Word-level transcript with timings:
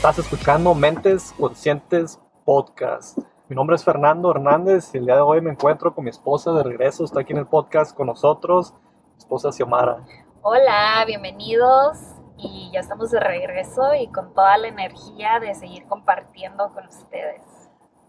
Estás 0.00 0.18
escuchando 0.18 0.74
Mentes 0.74 1.34
Conscientes 1.38 2.18
Podcast. 2.46 3.18
Mi 3.50 3.54
nombre 3.54 3.76
es 3.76 3.84
Fernando 3.84 4.30
Hernández 4.30 4.94
y 4.94 4.96
el 4.96 5.04
día 5.04 5.16
de 5.16 5.20
hoy 5.20 5.42
me 5.42 5.50
encuentro 5.50 5.94
con 5.94 6.04
mi 6.04 6.08
esposa 6.08 6.52
de 6.52 6.62
regreso. 6.62 7.04
Está 7.04 7.20
aquí 7.20 7.34
en 7.34 7.38
el 7.40 7.46
podcast 7.46 7.94
con 7.94 8.06
nosotros, 8.06 8.72
mi 9.12 9.18
esposa 9.18 9.52
Xiomara. 9.52 9.98
Hola, 10.40 11.04
bienvenidos 11.06 11.98
y 12.38 12.70
ya 12.72 12.80
estamos 12.80 13.10
de 13.10 13.20
regreso 13.20 13.94
y 13.94 14.06
con 14.06 14.32
toda 14.32 14.56
la 14.56 14.68
energía 14.68 15.38
de 15.38 15.54
seguir 15.54 15.86
compartiendo 15.86 16.70
con 16.72 16.86
ustedes. 16.86 17.42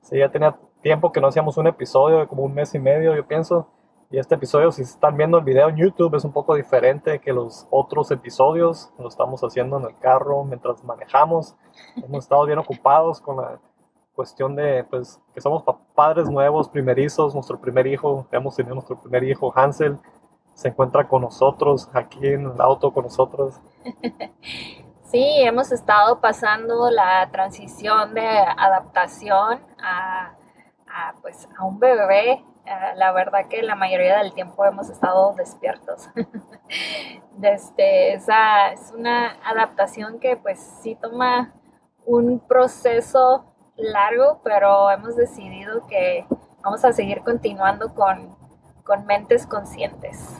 Sí, 0.03 0.17
ya 0.17 0.31
tenía 0.31 0.57
tiempo 0.81 1.11
que 1.11 1.19
no 1.19 1.27
hacíamos 1.27 1.57
un 1.57 1.67
episodio, 1.67 2.19
de 2.19 2.27
como 2.27 2.43
un 2.43 2.53
mes 2.53 2.73
y 2.73 2.79
medio, 2.79 3.13
yo 3.17 3.27
pienso. 3.27 3.67
Y 4.11 4.19
este 4.19 4.35
episodio, 4.35 4.73
si 4.73 4.81
están 4.81 5.15
viendo 5.15 5.37
el 5.37 5.45
video 5.45 5.69
en 5.69 5.77
YouTube, 5.77 6.15
es 6.15 6.25
un 6.25 6.33
poco 6.33 6.55
diferente 6.55 7.19
que 7.19 7.31
los 7.31 7.65
otros 7.71 8.11
episodios. 8.11 8.91
Lo 8.99 9.07
estamos 9.07 9.39
haciendo 9.39 9.77
en 9.77 9.85
el 9.85 9.97
carro 9.99 10.43
mientras 10.43 10.83
manejamos. 10.83 11.55
Hemos 11.95 12.25
estado 12.25 12.45
bien 12.45 12.59
ocupados 12.59 13.21
con 13.21 13.37
la 13.37 13.57
cuestión 14.13 14.53
de, 14.53 14.83
pues, 14.83 15.21
que 15.33 15.39
somos 15.39 15.63
padres 15.95 16.29
nuevos, 16.29 16.67
primerizos. 16.67 17.33
Nuestro 17.33 17.61
primer 17.61 17.87
hijo, 17.87 18.27
hemos 18.33 18.53
tenido 18.57 18.75
nuestro 18.75 18.99
primer 18.99 19.23
hijo, 19.23 19.53
Hansel, 19.55 19.97
se 20.55 20.67
encuentra 20.67 21.07
con 21.07 21.21
nosotros, 21.21 21.89
aquí 21.93 22.27
en 22.27 22.47
el 22.47 22.59
auto 22.59 22.91
con 22.91 23.05
nosotros. 23.05 23.55
Sí, 25.03 25.41
hemos 25.41 25.73
estado 25.73 26.21
pasando 26.21 26.89
la 26.89 27.29
transición 27.31 28.13
de 28.13 28.25
adaptación 28.25 29.59
a, 29.83 30.31
a 30.87 31.13
pues, 31.21 31.49
a 31.59 31.65
un 31.65 31.79
bebé 31.79 32.45
la 32.95 33.11
verdad 33.11 33.47
que 33.49 33.61
la 33.61 33.75
mayoría 33.75 34.17
del 34.19 34.33
tiempo 34.33 34.65
hemos 34.65 34.89
estado 34.89 35.33
despiertos. 35.35 36.09
Este, 37.41 38.13
esa 38.13 38.71
es 38.71 38.93
una 38.95 39.35
adaptación 39.43 40.19
que 40.19 40.37
pues 40.37 40.59
sí 40.83 40.95
toma 41.01 41.51
un 42.05 42.39
proceso 42.39 43.51
largo, 43.75 44.41
pero 44.43 44.91
hemos 44.91 45.15
decidido 45.15 45.87
que 45.87 46.25
vamos 46.63 46.85
a 46.85 46.93
seguir 46.93 47.21
continuando 47.23 47.93
con, 47.95 48.35
con 48.83 49.05
mentes 49.05 49.47
conscientes. 49.47 50.37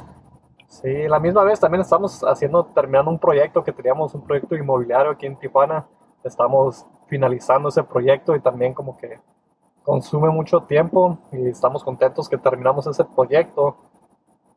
Sí, 0.68 1.08
la 1.08 1.20
misma 1.20 1.44
vez 1.44 1.60
también 1.60 1.82
estamos 1.82 2.22
haciendo, 2.22 2.66
terminando 2.66 3.12
un 3.12 3.20
proyecto 3.20 3.64
que 3.64 3.74
teníamos, 3.74 4.14
un 4.14 4.24
proyecto 4.24 4.56
inmobiliario 4.56 5.12
aquí 5.12 5.26
en 5.26 5.38
Tijuana. 5.38 5.86
Estamos 6.24 6.86
finalizando 7.08 7.70
ese 7.70 7.84
proyecto 7.84 8.36
y 8.36 8.40
también 8.40 8.74
como 8.74 8.96
que 8.96 9.20
consume 9.92 10.30
mucho 10.30 10.62
tiempo 10.62 11.18
y 11.34 11.50
estamos 11.50 11.84
contentos 11.84 12.30
que 12.30 12.38
terminamos 12.38 12.88
ese 12.88 13.04
proyecto 13.04 13.76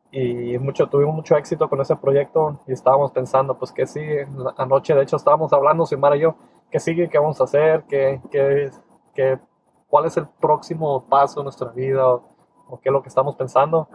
y 0.09 0.57
mucho, 0.59 0.87
tuvimos 0.87 1.13
mucho 1.13 1.35
éxito 1.35 1.67
con 1.67 1.81
ese 1.81 1.93
proyecto 1.97 2.61
y 2.65 2.71
estábamos 2.71 3.11
pensando, 3.11 3.57
pues 3.57 3.73
que 3.73 3.85
sí, 3.85 4.01
anoche 4.55 4.95
de 4.95 5.03
hecho 5.03 5.17
estábamos 5.17 5.51
hablando, 5.51 5.85
Simara 5.85 6.15
y 6.15 6.21
yo, 6.21 6.35
qué 6.71 6.79
sigue, 6.79 7.09
qué 7.09 7.19
vamos 7.19 7.41
a 7.41 7.43
hacer, 7.43 7.83
qué, 7.89 8.21
qué, 8.31 8.71
qué, 9.13 9.37
cuál 9.89 10.05
es 10.05 10.15
el 10.15 10.25
próximo 10.39 11.05
paso 11.09 11.41
en 11.41 11.43
nuestra 11.43 11.67
vida 11.71 12.07
o, 12.07 12.23
o, 12.69 12.79
qué 12.79 12.87
es 12.87 12.93
lo 12.93 13.01
que 13.01 13.09
estamos 13.09 13.35
pensando. 13.35 13.89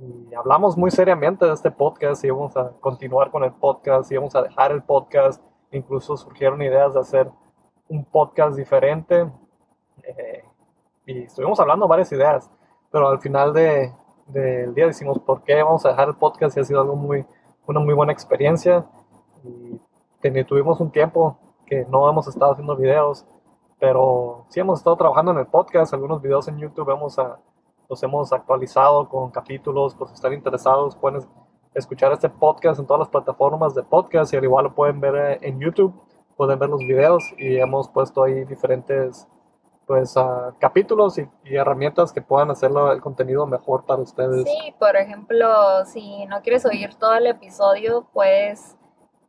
Y 0.00 0.34
hablamos 0.34 0.78
muy 0.78 0.90
seriamente 0.90 1.44
de 1.44 1.52
este 1.52 1.70
podcast 1.70 2.24
y 2.24 2.30
vamos 2.30 2.56
a 2.56 2.72
continuar 2.80 3.30
con 3.30 3.44
el 3.44 3.52
podcast 3.52 4.10
y 4.10 4.16
vamos 4.16 4.34
a 4.34 4.40
dejar 4.40 4.72
el 4.72 4.82
podcast. 4.82 5.44
Incluso 5.70 6.16
surgieron 6.16 6.62
ideas 6.62 6.94
de 6.94 7.00
hacer 7.00 7.30
un 7.88 8.06
podcast 8.06 8.56
diferente. 8.56 9.30
Eh, 10.02 10.44
y 11.08 11.22
estuvimos 11.22 11.58
hablando 11.58 11.88
varias 11.88 12.12
ideas, 12.12 12.50
pero 12.92 13.08
al 13.08 13.18
final 13.18 13.54
del 13.54 13.94
de, 14.26 14.70
día 14.74 14.86
decimos, 14.86 15.18
¿por 15.18 15.42
qué 15.42 15.62
vamos 15.62 15.86
a 15.86 15.88
dejar 15.88 16.08
el 16.08 16.16
podcast? 16.16 16.54
Y 16.56 16.60
ha 16.60 16.64
sido 16.64 16.82
algo 16.82 16.96
muy, 16.96 17.24
una 17.66 17.80
muy 17.80 17.94
buena 17.94 18.12
experiencia. 18.12 18.84
Y 19.42 20.44
tuvimos 20.44 20.78
un 20.80 20.90
tiempo 20.90 21.38
que 21.64 21.86
no 21.86 22.10
hemos 22.10 22.28
estado 22.28 22.52
haciendo 22.52 22.76
videos, 22.76 23.24
pero 23.80 24.44
sí 24.50 24.60
hemos 24.60 24.80
estado 24.80 24.96
trabajando 24.96 25.32
en 25.32 25.38
el 25.38 25.46
podcast, 25.46 25.94
algunos 25.94 26.20
videos 26.20 26.46
en 26.48 26.58
YouTube 26.58 26.90
hemos 26.90 27.18
a, 27.18 27.38
los 27.88 28.02
hemos 28.02 28.30
actualizado 28.30 29.08
con 29.08 29.30
capítulos, 29.30 29.94
por 29.94 30.08
si 30.08 30.14
están 30.14 30.34
interesados 30.34 30.94
pueden 30.94 31.22
escuchar 31.72 32.12
este 32.12 32.28
podcast 32.28 32.80
en 32.80 32.86
todas 32.86 33.00
las 33.00 33.08
plataformas 33.08 33.74
de 33.74 33.82
podcast 33.82 34.34
y 34.34 34.36
al 34.36 34.44
igual 34.44 34.64
lo 34.64 34.74
pueden 34.74 35.00
ver 35.00 35.14
eh, 35.14 35.38
en 35.40 35.58
YouTube, 35.58 35.94
pueden 36.36 36.58
ver 36.58 36.68
los 36.68 36.80
videos 36.80 37.24
y 37.38 37.56
hemos 37.56 37.88
puesto 37.88 38.24
ahí 38.24 38.44
diferentes 38.44 39.26
pues 39.88 40.14
capítulos 40.58 41.18
y, 41.18 41.26
herramientas 41.44 42.12
que 42.12 42.20
puedan 42.20 42.50
hacerlo 42.50 42.92
el 42.92 43.00
contenido 43.00 43.46
mejor 43.46 43.86
para 43.86 44.02
ustedes. 44.02 44.44
Sí, 44.44 44.74
por 44.78 44.96
ejemplo, 44.96 45.86
si 45.86 46.26
no 46.26 46.42
quieres 46.42 46.66
oír 46.66 46.94
todo 46.94 47.14
el 47.14 47.26
episodio, 47.26 48.06
puedes 48.12 48.76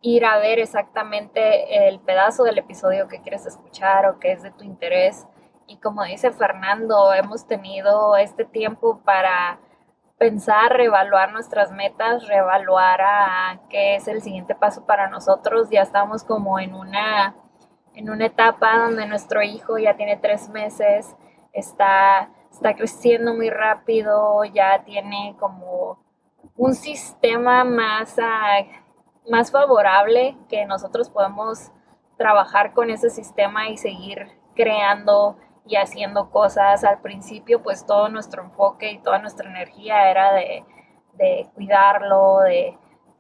ir 0.02 0.26
a 0.26 0.38
ver 0.38 0.60
exactamente 0.60 1.88
el 1.88 2.02
pedazo 2.02 2.44
del 2.44 2.58
episodio 2.58 3.08
que 3.08 3.22
quieres 3.22 3.46
escuchar 3.46 4.06
o 4.08 4.20
que 4.20 4.34
es 4.34 4.44
de 4.44 4.52
tu 4.52 4.66
interés. 4.66 5.26
Y 5.66 5.78
como 5.78 6.04
dice 6.04 6.32
Fernando, 6.32 7.14
hemos 7.14 7.48
tenido 7.48 8.18
este 8.18 8.44
tiempo 8.44 9.00
para 9.06 9.60
pensar, 10.18 10.74
reevaluar 10.74 11.32
nuestras 11.32 11.72
metas, 11.72 12.28
reevaluar 12.28 13.00
a 13.02 13.62
qué 13.70 13.96
es 13.96 14.10
el 14.10 14.22
siguiente 14.22 14.56
paso 14.56 14.86
para 14.86 15.08
nosotros. 15.08 15.70
Ya 15.70 15.84
estamos 15.84 16.26
como 16.26 16.60
en 16.60 16.74
una 16.74 17.34
en 17.96 18.10
una 18.10 18.28
etapa 18.28 18.78
donde 18.78 19.06
nuestro 19.06 19.42
hijo 19.42 19.78
ya 19.78 19.96
tiene 19.96 20.18
tres 20.18 20.50
meses, 20.50 21.16
está, 21.54 22.30
está 22.52 22.76
creciendo 22.76 23.34
muy 23.34 23.50
rápido, 23.50 24.44
ya 24.46 24.84
tiene 24.84 25.36
como 25.40 26.00
un 26.56 26.76
sistema 26.76 27.64
más, 27.64 28.18
ah, 28.20 28.60
más 29.30 29.52
favorable 29.52 30.38
que 30.50 30.66
nosotros 30.66 31.10
podemos 31.10 31.72
trabajar 32.18 32.74
con 32.74 32.90
ese 32.90 33.10
sistema 33.10 33.70
y 33.70 33.78
seguir 33.78 34.28
creando 34.56 35.38
y 35.66 35.76
haciendo 35.76 36.30
cosas. 36.32 36.84
Al 36.84 37.02
principio, 37.02 37.64
pues 37.64 37.86
todo 37.86 38.10
nuestro 38.10 38.44
enfoque 38.44 38.92
y 38.92 39.00
toda 39.00 39.20
nuestra 39.20 39.50
energía 39.50 40.10
era 40.10 40.34
de, 40.34 40.66
de 41.14 41.50
cuidarlo, 41.56 42.40
de, 42.40 42.78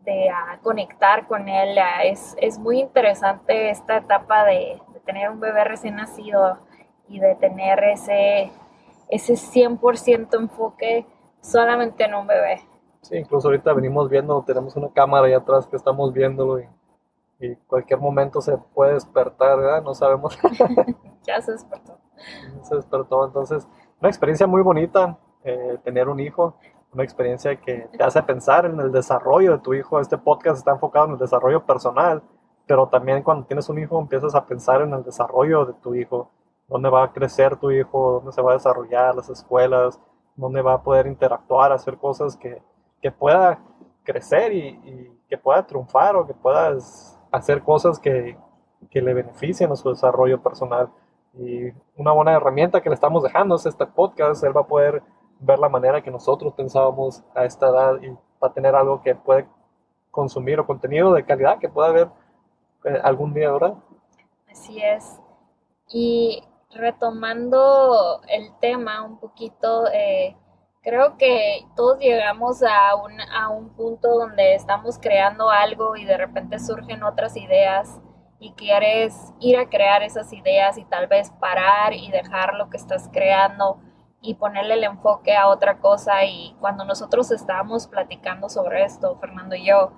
de 0.09 0.29
conectar 0.61 1.27
con 1.27 1.47
él. 1.47 1.77
Es, 2.03 2.35
es, 2.39 2.57
muy 2.57 2.79
interesante 2.79 3.69
esta 3.69 3.97
etapa 3.97 4.45
de, 4.45 4.81
tener 5.05 5.29
un 5.29 5.39
bebé 5.39 5.63
recién 5.63 5.95
nacido 5.95 6.57
y 7.07 7.19
de 7.19 7.35
tener 7.35 7.83
ese, 7.83 8.51
ese 9.07 9.33
100% 9.33 10.35
enfoque 10.37 11.05
solamente 11.41 12.03
en 12.03 12.13
un 12.13 12.27
bebé. 12.27 12.61
Sí, 13.01 13.17
incluso 13.17 13.47
ahorita 13.47 13.73
venimos 13.73 14.09
viendo, 14.09 14.43
tenemos 14.43 14.75
una 14.75 14.89
cámara 14.91 15.25
ahí 15.27 15.33
atrás 15.33 15.65
que 15.65 15.75
estamos 15.75 16.13
viéndolo 16.13 16.59
y, 16.59 16.67
y 17.39 17.55
cualquier 17.67 17.99
momento 17.99 18.41
se 18.41 18.57
puede 18.57 18.93
despertar, 18.93 19.57
¿verdad? 19.57 19.81
No 19.81 19.95
sabemos. 19.95 20.37
ya 21.23 21.41
se 21.41 21.53
despertó. 21.53 21.97
Se 22.63 22.75
despertó, 22.75 23.25
entonces, 23.25 23.67
una 23.99 24.09
experiencia 24.09 24.45
muy 24.45 24.61
bonita, 24.61 25.17
eh, 25.43 25.79
tener 25.83 26.09
un 26.09 26.19
hijo 26.19 26.55
una 26.91 27.03
experiencia 27.03 27.55
que 27.59 27.87
te 27.97 28.03
hace 28.03 28.21
pensar 28.23 28.65
en 28.65 28.79
el 28.79 28.91
desarrollo 28.91 29.53
de 29.53 29.59
tu 29.59 29.73
hijo. 29.73 29.99
Este 29.99 30.17
podcast 30.17 30.57
está 30.57 30.71
enfocado 30.71 31.05
en 31.05 31.11
el 31.13 31.17
desarrollo 31.17 31.65
personal, 31.65 32.23
pero 32.65 32.87
también 32.87 33.23
cuando 33.23 33.45
tienes 33.45 33.69
un 33.69 33.79
hijo 33.79 33.99
empiezas 33.99 34.35
a 34.35 34.45
pensar 34.45 34.81
en 34.81 34.93
el 34.93 35.03
desarrollo 35.03 35.65
de 35.65 35.73
tu 35.73 35.93
hijo, 35.93 36.31
dónde 36.67 36.89
va 36.89 37.03
a 37.03 37.13
crecer 37.13 37.57
tu 37.57 37.71
hijo, 37.71 38.13
dónde 38.13 38.31
se 38.31 38.41
va 38.41 38.51
a 38.51 38.55
desarrollar 38.55 39.15
las 39.15 39.29
escuelas, 39.29 39.99
dónde 40.35 40.61
va 40.61 40.73
a 40.73 40.83
poder 40.83 41.05
interactuar, 41.07 41.71
hacer 41.71 41.97
cosas 41.97 42.35
que, 42.37 42.61
que 43.01 43.11
pueda 43.11 43.59
crecer 44.03 44.53
y, 44.53 45.15
que 45.27 45.37
pueda 45.37 45.63
triunfar 45.67 46.15
o 46.15 46.25
que 46.25 46.33
puedas 46.33 47.19
hacer 47.31 47.61
cosas 47.61 47.99
que, 47.99 48.35
que 48.89 48.99
le 48.99 49.13
beneficien 49.13 49.71
a 49.71 49.75
su 49.75 49.89
desarrollo 49.89 50.41
personal. 50.41 50.89
Y 51.35 51.69
una 51.95 52.11
buena 52.13 52.33
herramienta 52.33 52.81
que 52.81 52.89
le 52.89 52.95
estamos 52.95 53.21
dejando 53.21 53.55
es 53.55 53.67
este 53.67 53.85
podcast. 53.85 54.43
Él 54.43 54.57
va 54.57 54.61
a 54.61 54.67
poder 54.67 55.03
ver 55.39 55.59
la 55.59 55.69
manera 55.69 56.01
que 56.01 56.11
nosotros 56.11 56.53
pensábamos 56.53 57.23
a 57.33 57.45
esta 57.45 57.69
edad 57.69 58.01
y 58.01 58.09
va 58.09 58.47
a 58.49 58.53
tener 58.53 58.75
algo 58.75 59.01
que 59.01 59.15
puede 59.15 59.47
consumir 60.11 60.59
o 60.59 60.65
contenido 60.65 61.13
de 61.13 61.25
calidad 61.25 61.59
que 61.59 61.69
pueda 61.69 61.91
ver 61.91 62.09
eh, 62.85 62.99
algún 63.03 63.33
día, 63.33 63.51
¿verdad? 63.51 63.75
Así 64.51 64.81
es. 64.81 65.19
Y 65.87 66.43
retomando 66.71 68.21
el 68.27 68.51
tema 68.59 69.03
un 69.03 69.19
poquito, 69.19 69.87
eh, 69.91 70.35
creo 70.81 71.17
que 71.17 71.65
todos 71.75 71.99
llegamos 71.99 72.61
a 72.63 72.95
un, 72.95 73.19
a 73.21 73.49
un 73.49 73.69
punto 73.69 74.09
donde 74.17 74.55
estamos 74.55 74.97
creando 74.99 75.49
algo 75.49 75.95
y 75.95 76.05
de 76.05 76.17
repente 76.17 76.59
surgen 76.59 77.03
otras 77.03 77.35
ideas 77.37 77.99
y 78.39 78.53
quieres 78.53 79.33
ir 79.39 79.57
a 79.57 79.69
crear 79.69 80.01
esas 80.03 80.31
ideas 80.31 80.77
y 80.77 80.85
tal 80.85 81.07
vez 81.07 81.31
parar 81.39 81.93
y 81.93 82.09
dejar 82.11 82.53
lo 82.53 82.69
que 82.69 82.77
estás 82.77 83.09
creando 83.11 83.79
y 84.21 84.35
ponerle 84.35 84.75
el 84.75 84.83
enfoque 84.83 85.35
a 85.35 85.47
otra 85.47 85.79
cosa. 85.79 86.23
Y 86.25 86.55
cuando 86.59 86.85
nosotros 86.85 87.31
estábamos 87.31 87.87
platicando 87.87 88.49
sobre 88.49 88.83
esto, 88.83 89.17
Fernando 89.19 89.55
y 89.55 89.65
yo, 89.65 89.91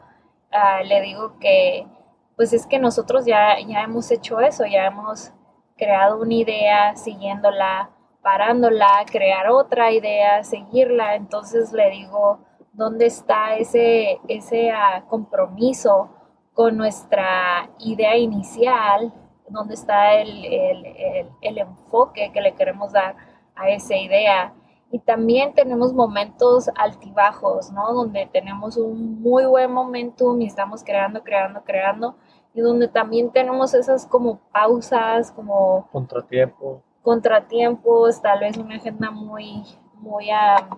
uh, 0.52 0.84
le 0.86 1.02
digo 1.02 1.38
que 1.40 1.88
pues 2.36 2.54
es 2.54 2.66
que 2.66 2.80
nosotros 2.80 3.26
ya, 3.26 3.60
ya 3.68 3.82
hemos 3.84 4.10
hecho 4.12 4.40
eso, 4.40 4.66
ya 4.66 4.88
hemos 4.88 5.32
creado 5.78 6.20
una 6.20 6.34
idea, 6.34 6.96
siguiéndola, 6.96 7.92
parándola, 8.22 9.06
crear 9.12 9.50
otra 9.50 9.92
idea, 9.92 10.44
seguirla. 10.44 11.16
Entonces 11.16 11.72
le 11.74 11.90
digo, 11.92 12.40
¿dónde 12.74 13.06
está 13.08 13.56
ese, 13.56 14.20
ese 14.28 14.72
uh, 14.72 15.08
compromiso 15.08 16.10
con 16.54 16.78
nuestra 16.78 17.70
idea 17.80 18.18
inicial 18.18 19.14
dónde 19.52 19.74
está 19.74 20.16
el, 20.16 20.46
el, 20.46 21.28
el, 21.42 21.58
enfoque 21.58 22.32
que 22.34 22.42
le 22.42 22.54
queremos 22.56 22.92
dar 22.92 23.16
a 23.62 23.70
esa 23.70 23.96
idea. 23.96 24.54
Y 24.92 25.00
también 25.00 25.54
tenemos 25.54 25.94
momentos 25.94 26.70
altibajos, 26.76 27.72
¿no? 27.72 27.94
Donde 27.94 28.30
tenemos 28.32 28.76
un 28.76 29.22
muy 29.22 29.46
buen 29.46 29.72
momentum 29.72 30.42
y 30.42 30.48
estamos 30.48 30.84
creando, 30.84 31.24
creando, 31.24 31.64
creando. 31.64 32.16
Y 32.54 32.60
donde 32.60 32.90
también 32.90 33.32
tenemos 33.32 33.74
esas 33.74 34.06
como 34.06 34.40
pausas, 34.52 35.32
como... 35.32 35.88
Contratiempos. 35.92 36.82
Contratiempos, 37.02 38.22
tal 38.22 38.42
vez 38.42 38.58
una 38.58 38.76
agenda 38.76 39.12
muy, 39.12 39.64
muy... 39.96 40.28
Uh, 40.30 40.76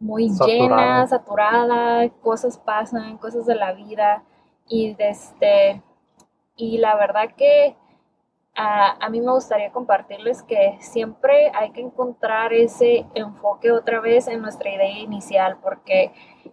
muy 0.00 0.30
llena, 0.30 1.06
saturada, 1.06 2.08
cosas 2.22 2.56
pasan, 2.56 3.18
cosas 3.18 3.44
de 3.44 3.54
la 3.54 3.72
vida 3.74 4.24
y 4.66 4.96
este 4.98 5.82
y 6.56 6.78
la 6.78 6.96
verdad 6.96 7.34
que 7.36 7.76
a, 8.62 9.08
mí 9.08 9.20
me 9.20 9.32
gustaría 9.32 9.72
compartirles 9.72 10.42
que 10.42 10.76
siempre 10.80 11.50
hay 11.54 11.70
que 11.70 11.80
encontrar 11.80 12.52
ese 12.52 13.06
enfoque 13.14 13.72
otra 13.72 14.00
vez 14.00 14.28
en 14.28 14.42
nuestra 14.42 14.70
idea 14.70 14.98
inicial 14.98 15.56
porque 15.62 16.12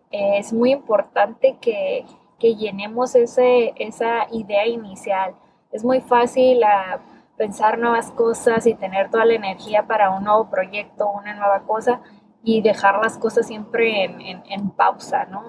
es 0.10 0.54
muy 0.54 0.72
importante 0.72 1.58
que, 1.60 2.06
llenemos 2.40 3.16
ese, 3.16 3.74
esa 3.76 4.28
idea 4.32 4.66
inicial. 4.68 5.36
Es 5.72 5.84
muy 5.84 6.00
fácil 6.02 6.64
a 6.64 7.00
pensar 7.36 7.78
nuevas 7.78 8.12
cosas 8.12 8.66
y 8.68 8.76
tener 8.76 9.10
toda 9.10 9.26
la 9.26 9.34
energía 9.34 9.86
para 9.86 10.12
un 10.12 10.24
nuevo 10.24 10.50
proyecto, 10.50 11.10
una 11.10 11.34
nueva 11.34 11.64
cosa, 11.64 12.00
y 12.44 12.62
dejar 12.62 13.00
las 13.00 13.18
cosas 13.18 13.48
siempre 13.48 14.06
en, 14.06 14.44
en, 14.46 14.70
pausa, 14.70 15.26
¿no? 15.26 15.44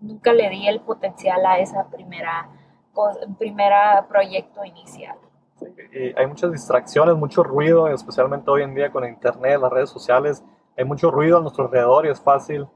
Nunca 0.00 0.32
le 0.32 0.50
di 0.50 0.68
el 0.68 0.80
potencial 0.80 1.44
a 1.44 1.58
esa 1.58 1.88
primera, 1.88 2.48
primera 3.38 4.06
proyecto 4.08 4.64
inicial. 4.64 5.18
Hay 6.16 6.26
muchas 6.26 6.52
distracciones, 6.52 7.16
mucho 7.16 7.42
ruido, 7.42 7.88
especialmente 7.88 8.50
hoy 8.50 8.62
en 8.62 8.74
día 8.74 8.90
con 8.90 9.04
internet, 9.04 9.60
las 9.60 9.72
redes 9.72 9.90
sociales, 9.90 10.44
hay 10.76 10.84
mucho 10.84 11.10
ruido 11.10 11.38
a 11.38 11.40
nuestro 11.40 11.64
alrededor 11.64 12.06
y 12.06 12.10
es 12.10 12.20
fácil 12.20 12.68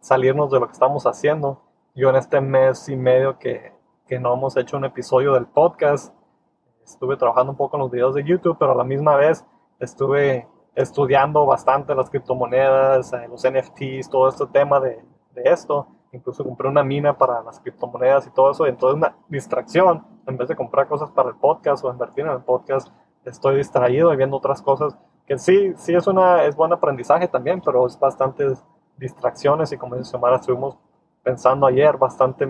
salirnos 0.00 0.50
de 0.50 0.60
lo 0.60 0.66
que 0.66 0.72
estamos 0.72 1.04
haciendo. 1.04 1.62
Yo 1.94 2.10
en 2.10 2.16
este 2.16 2.40
mes 2.40 2.88
y 2.88 2.96
medio 2.96 3.38
que, 3.38 3.72
que 4.06 4.18
no 4.18 4.34
hemos 4.34 4.56
hecho 4.56 4.76
un 4.76 4.84
episodio 4.84 5.32
del 5.34 5.46
podcast, 5.46 6.14
estuve 6.84 7.16
trabajando 7.16 7.52
un 7.52 7.58
poco 7.58 7.76
en 7.76 7.82
los 7.82 7.90
videos 7.90 8.14
de 8.14 8.24
YouTube, 8.24 8.56
pero 8.58 8.72
a 8.72 8.74
la 8.76 8.84
misma 8.84 9.16
vez 9.16 9.44
estuve 9.78 10.46
estudiando 10.74 11.44
bastante 11.44 11.94
las 11.94 12.08
criptomonedas, 12.08 13.12
eh, 13.12 13.26
los 13.28 13.42
NFTs, 13.42 14.08
todo 14.10 14.28
este 14.28 14.46
tema 14.46 14.78
de, 14.80 15.02
de, 15.34 15.42
esto. 15.44 15.88
Incluso 16.12 16.44
compré 16.44 16.68
una 16.68 16.82
mina 16.82 17.16
para 17.16 17.42
las 17.42 17.60
criptomonedas 17.60 18.26
y 18.26 18.30
todo 18.30 18.50
eso. 18.50 18.66
Y 18.66 18.70
entonces 18.70 18.96
una 18.96 19.16
distracción, 19.28 20.04
en 20.26 20.36
vez 20.36 20.48
de 20.48 20.56
comprar 20.56 20.88
cosas 20.88 21.10
para 21.10 21.30
el 21.30 21.36
podcast 21.36 21.84
o 21.84 21.90
invertir 21.90 22.24
en 22.26 22.32
el 22.32 22.42
podcast, 22.42 22.88
estoy 23.24 23.56
distraído 23.56 24.12
y 24.12 24.16
viendo 24.16 24.36
otras 24.36 24.62
cosas 24.62 24.96
que 25.26 25.38
sí, 25.38 25.74
sí 25.76 25.94
es, 25.94 26.06
una, 26.06 26.44
es 26.44 26.56
buen 26.56 26.72
aprendizaje 26.72 27.28
también, 27.28 27.60
pero 27.60 27.86
es 27.86 27.98
bastantes 27.98 28.64
distracciones 28.96 29.70
y 29.72 29.76
como 29.76 29.96
dice 29.96 30.10
Xiomara, 30.10 30.36
estuvimos 30.36 30.78
pensando 31.22 31.66
ayer 31.66 31.98
bastante 31.98 32.46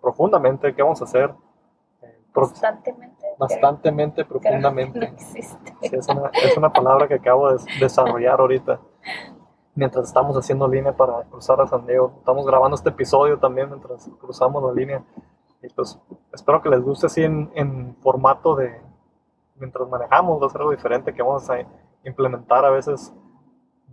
profundamente 0.00 0.74
qué 0.74 0.82
vamos 0.82 1.02
a 1.02 1.04
hacer. 1.04 1.34
Eh, 2.00 2.18
Constantemente 2.32 3.16
bastantemente 3.38 4.24
profundamente. 4.24 5.12
es, 5.82 6.08
una, 6.08 6.30
es, 6.32 6.56
una, 6.56 6.72
palabra 6.72 7.06
que 7.06 7.14
acabo 7.14 7.52
de 7.52 7.58
desarrollar 7.80 8.40
ahorita 8.40 8.80
mientras 9.76 10.08
estamos 10.08 10.36
haciendo 10.36 10.66
línea 10.66 10.96
para 10.96 11.22
cruzar 11.24 11.60
a 11.60 11.68
San 11.68 11.86
Diego. 11.86 12.14
Estamos 12.18 12.44
grabando 12.44 12.74
este 12.74 12.88
episodio 12.88 13.38
también 13.38 13.68
mientras 13.68 14.10
cruzamos 14.18 14.64
la 14.64 14.72
línea. 14.72 15.04
Y 15.62 15.68
pues 15.68 15.98
espero 16.32 16.60
que 16.60 16.68
les 16.68 16.82
guste 16.82 17.06
así 17.06 17.22
en, 17.22 17.50
en 17.54 17.94
formato 18.02 18.56
de 18.56 18.80
mientras 19.54 19.88
manejamos, 19.88 20.42
va 20.42 20.46
a 20.46 20.50
ser 20.50 20.60
algo 20.62 20.72
diferente 20.72 21.14
que 21.14 21.22
vamos 21.22 21.48
a 21.48 21.58
implementar 22.04 22.64
a 22.64 22.70
veces, 22.70 23.12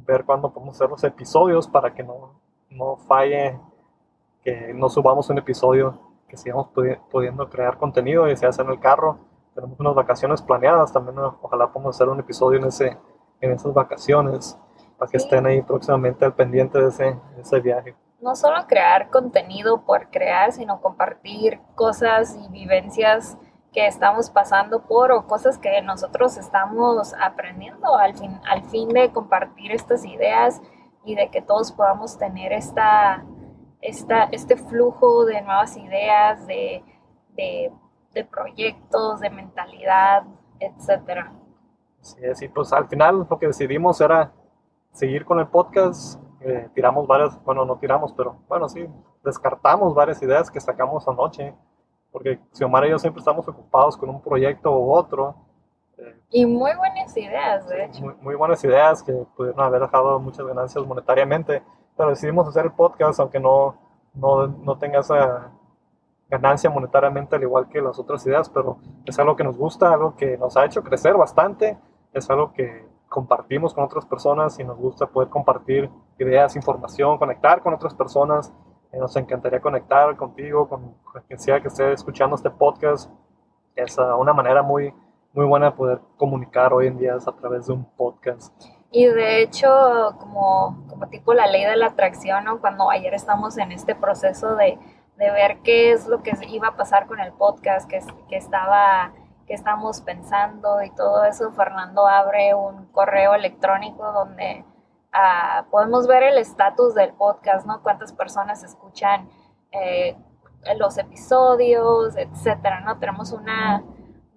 ver 0.07 0.25
cuándo 0.25 0.51
podemos 0.51 0.75
hacer 0.75 0.89
los 0.89 1.03
episodios 1.03 1.67
para 1.67 1.93
que 1.93 2.03
no, 2.03 2.41
no 2.71 2.97
falle, 2.97 3.59
que 4.43 4.73
no 4.73 4.89
subamos 4.89 5.29
un 5.29 5.37
episodio, 5.37 5.99
que 6.27 6.35
sigamos 6.35 6.67
pudiendo 7.11 7.49
crear 7.49 7.77
contenido 7.77 8.27
y 8.27 8.35
se 8.35 8.45
hace 8.45 8.61
en 8.61 8.69
el 8.69 8.79
carro 8.79 9.19
tenemos 9.53 9.79
unas 9.79 9.95
vacaciones 9.95 10.41
planeadas, 10.41 10.91
también 10.91 11.17
ojalá 11.19 11.71
podamos 11.71 11.95
hacer 11.95 12.09
un 12.09 12.19
episodio 12.19 12.59
en, 12.59 12.65
ese, 12.65 12.97
en 13.41 13.51
esas 13.51 13.73
vacaciones, 13.73 14.57
para 15.03 15.11
que 15.11 15.17
estén 15.17 15.45
ahí 15.45 15.61
próximamente 15.61 16.23
al 16.23 16.33
pendiente 16.33 16.79
de 16.79 16.87
ese, 16.87 17.19
ese 17.37 17.59
viaje. 17.59 17.93
No 18.21 18.35
solo 18.35 18.65
crear 18.67 19.09
contenido 19.09 19.83
por 19.83 20.09
crear, 20.09 20.53
sino 20.53 20.79
compartir 20.79 21.59
cosas 21.75 22.37
y 22.41 22.47
vivencias 22.49 23.37
que 23.73 23.85
estamos 23.85 24.29
pasando 24.29 24.83
por 24.83 25.11
o 25.11 25.27
cosas 25.27 25.57
que 25.57 25.81
nosotros 25.81 26.37
estamos 26.37 27.13
aprendiendo 27.21 27.97
al 27.97 28.15
fin, 28.15 28.39
al 28.49 28.63
fin 28.69 28.87
de 28.89 29.11
compartir 29.11 29.73
estas 29.73 30.05
ideas 30.05 30.61
y 31.03 31.15
de 31.15 31.29
que 31.29 31.41
todos 31.41 31.73
podamos 31.73 32.17
tener 32.17 32.53
esta, 32.53 33.25
esta, 33.81 34.23
este 34.31 34.55
flujo 34.55 35.25
de 35.25 35.41
nuevas 35.41 35.75
ideas, 35.75 36.47
de, 36.47 36.81
de 37.35 37.73
de 38.13 38.23
proyectos, 38.23 39.19
de 39.19 39.29
mentalidad, 39.29 40.23
etcétera. 40.59 41.33
Sí, 42.01 42.21
sí, 42.33 42.47
pues 42.47 42.71
al 42.73 42.87
final 42.87 43.25
lo 43.29 43.39
que 43.39 43.47
decidimos 43.47 43.99
era 44.01 44.31
seguir 44.93 45.25
con 45.25 45.39
el 45.39 45.47
podcast. 45.47 46.21
Eh, 46.41 46.69
tiramos 46.73 47.07
varias, 47.07 47.41
bueno, 47.43 47.65
no 47.65 47.77
tiramos, 47.77 48.13
pero 48.13 48.37
bueno, 48.47 48.69
sí, 48.69 48.87
descartamos 49.23 49.93
varias 49.93 50.21
ideas 50.21 50.51
que 50.51 50.59
sacamos 50.59 51.07
anoche, 51.07 51.53
porque 52.11 52.39
Xiomara 52.51 52.87
y 52.87 52.91
yo 52.91 52.99
siempre 52.99 53.19
estamos 53.19 53.47
ocupados 53.47 53.97
con 53.97 54.09
un 54.09 54.21
proyecto 54.21 54.71
u 54.77 54.91
otro. 54.91 55.35
Eh, 55.97 56.19
y 56.31 56.45
muy 56.45 56.75
buenas 56.75 57.15
ideas, 57.15 57.67
de 57.67 57.85
hecho. 57.85 58.03
Muy, 58.03 58.13
muy, 58.21 58.35
buenas 58.35 58.63
ideas 58.63 59.01
que 59.01 59.13
pudieron 59.35 59.61
haber 59.61 59.81
dejado 59.81 60.19
muchas 60.19 60.45
ganancias 60.45 60.85
monetariamente, 60.85 61.63
pero 61.95 62.09
decidimos 62.09 62.47
hacer 62.47 62.65
el 62.65 62.71
podcast 62.73 63.19
aunque 63.19 63.39
no, 63.39 63.77
no, 64.13 64.47
no 64.47 64.77
tenga 64.77 64.99
esa 64.99 65.51
ganancia 66.29 66.69
monetariamente 66.69 67.35
al 67.35 67.43
igual 67.43 67.69
que 67.69 67.79
las 67.79 67.97
otras 67.99 68.25
ideas, 68.25 68.49
pero 68.49 68.77
es 69.05 69.17
algo 69.17 69.35
que 69.35 69.43
nos 69.43 69.57
gusta, 69.57 69.93
algo 69.93 70.15
que 70.15 70.37
nos 70.37 70.57
ha 70.57 70.65
hecho 70.65 70.83
crecer 70.83 71.15
bastante, 71.15 71.77
es 72.11 72.29
algo 72.29 72.51
que 72.53 72.92
compartimos 73.13 73.75
con 73.75 73.83
otras 73.83 74.07
personas 74.07 74.59
y 74.59 74.63
nos 74.63 74.75
gusta 74.75 75.05
poder 75.05 75.29
compartir 75.29 75.87
ideas, 76.17 76.55
información, 76.55 77.19
conectar 77.19 77.61
con 77.61 77.71
otras 77.71 77.93
personas. 77.93 78.51
Eh, 78.91 78.97
nos 78.97 79.15
encantaría 79.15 79.61
conectar 79.61 80.17
contigo, 80.17 80.67
con, 80.67 80.95
quien 81.27 81.39
sea 81.39 81.61
que 81.61 81.67
esté 81.67 81.93
escuchando 81.93 82.35
este 82.35 82.49
podcast. 82.49 83.11
Es 83.75 83.99
uh, 83.99 84.17
una 84.19 84.33
manera 84.33 84.63
muy, 84.63 84.91
muy 85.31 85.45
buena 85.45 85.67
de 85.67 85.71
poder 85.73 86.01
comunicar 86.17 86.73
hoy 86.73 86.87
en 86.87 86.97
día 86.97 87.13
a 87.15 87.31
través 87.35 87.67
de 87.67 87.73
un 87.73 87.85
podcast. 87.95 88.51
Y 88.89 89.05
de 89.05 89.43
hecho, 89.43 89.69
como, 90.19 90.83
como 90.89 91.07
tipo 91.09 91.35
la 91.35 91.45
ley 91.45 91.65
de 91.65 91.77
la 91.77 91.87
atracción, 91.87 92.45
cuando 92.61 92.89
ayer 92.89 93.13
estamos 93.13 93.59
en 93.59 93.71
este 93.71 93.93
proceso 93.93 94.55
de 94.55 94.79
de 95.17 95.31
ver 95.31 95.59
qué 95.63 95.91
es 95.91 96.07
lo 96.07 96.23
que 96.23 96.31
iba 96.49 96.69
a 96.69 96.75
pasar 96.75 97.07
con 97.07 97.19
el 97.19 97.31
podcast 97.33 97.89
que, 97.89 97.99
que 98.27 98.35
estaba 98.35 99.13
que 99.47 99.53
estamos 99.53 100.01
pensando 100.01 100.81
y 100.81 100.89
todo 100.91 101.23
eso, 101.25 101.51
Fernando 101.51 102.07
abre 102.07 102.53
un 102.53 102.85
correo 102.87 103.33
electrónico 103.35 104.11
donde 104.11 104.65
ah, 105.11 105.65
podemos 105.69 106.07
ver 106.07 106.23
el 106.23 106.37
estatus 106.37 106.93
del 106.95 107.13
podcast, 107.13 107.65
¿no? 107.65 107.81
Cuántas 107.81 108.13
personas 108.13 108.63
escuchan 108.63 109.29
eh, 109.71 110.15
los 110.77 110.97
episodios, 110.97 112.15
etcétera, 112.15 112.81
¿no? 112.81 112.97
Tenemos 112.99 113.31
una, 113.31 113.83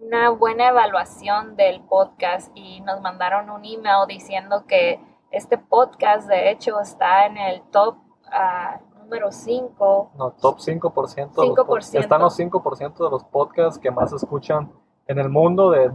una 0.00 0.30
buena 0.30 0.68
evaluación 0.68 1.56
del 1.56 1.82
podcast 1.82 2.50
y 2.54 2.80
nos 2.80 3.00
mandaron 3.00 3.50
un 3.50 3.64
email 3.64 4.06
diciendo 4.08 4.64
que 4.66 5.00
este 5.30 5.58
podcast, 5.58 6.28
de 6.28 6.50
hecho, 6.50 6.80
está 6.80 7.26
en 7.26 7.36
el 7.36 7.62
top 7.70 7.96
uh, 8.26 8.98
número 8.98 9.30
5. 9.30 10.12
No, 10.16 10.32
top 10.32 10.58
5%. 10.58 11.34
5%. 11.34 12.00
están 12.00 12.20
los 12.22 12.38
5% 12.38 13.04
de 13.04 13.10
los 13.10 13.24
podcasts 13.24 13.78
que 13.78 13.90
más 13.90 14.12
escuchan 14.12 14.72
en 15.06 15.18
el 15.18 15.28
mundo 15.28 15.70
de, 15.70 15.90